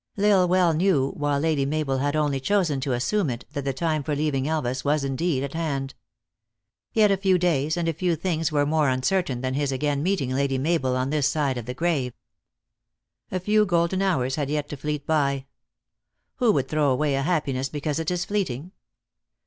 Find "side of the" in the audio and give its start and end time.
11.27-11.75